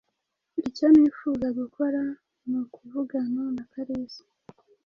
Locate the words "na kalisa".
3.55-4.23